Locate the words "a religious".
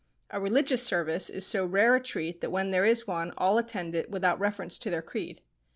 0.31-0.81